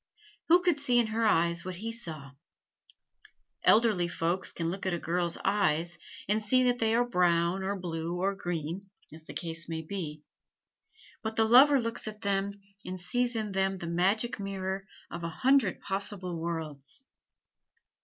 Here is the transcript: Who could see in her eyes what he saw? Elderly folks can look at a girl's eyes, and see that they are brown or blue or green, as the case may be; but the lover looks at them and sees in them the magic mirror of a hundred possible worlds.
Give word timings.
Who 0.49 0.63
could 0.63 0.79
see 0.79 0.97
in 0.97 1.05
her 1.13 1.27
eyes 1.27 1.63
what 1.63 1.75
he 1.75 1.91
saw? 1.91 2.31
Elderly 3.63 4.07
folks 4.07 4.51
can 4.51 4.71
look 4.71 4.87
at 4.87 4.95
a 4.95 4.97
girl's 4.97 5.37
eyes, 5.45 5.99
and 6.27 6.41
see 6.41 6.63
that 6.63 6.79
they 6.79 6.95
are 6.95 7.05
brown 7.05 7.61
or 7.61 7.75
blue 7.79 8.17
or 8.17 8.33
green, 8.33 8.89
as 9.13 9.25
the 9.25 9.35
case 9.35 9.69
may 9.69 9.83
be; 9.83 10.23
but 11.21 11.35
the 11.35 11.45
lover 11.45 11.79
looks 11.79 12.07
at 12.07 12.21
them 12.21 12.59
and 12.83 12.99
sees 12.99 13.35
in 13.35 13.51
them 13.51 13.77
the 13.77 13.85
magic 13.85 14.39
mirror 14.39 14.87
of 15.11 15.23
a 15.23 15.29
hundred 15.29 15.79
possible 15.81 16.35
worlds. 16.35 17.03